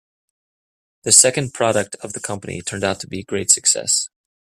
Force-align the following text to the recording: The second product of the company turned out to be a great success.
The 1.03 1.11
second 1.11 1.53
product 1.53 1.93
of 2.01 2.13
the 2.13 2.19
company 2.19 2.63
turned 2.63 2.83
out 2.83 2.99
to 3.01 3.07
be 3.07 3.19
a 3.19 3.23
great 3.23 3.51
success. 3.51 4.09